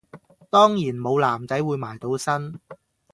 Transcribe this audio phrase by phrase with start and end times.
[0.49, 2.59] 當然無男仔會埋到身